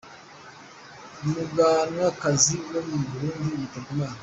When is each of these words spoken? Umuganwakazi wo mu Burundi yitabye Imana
Umuganwakazi 1.23 2.55
wo 2.71 2.79
mu 2.89 2.97
Burundi 3.09 3.51
yitabye 3.59 3.91
Imana 3.95 4.17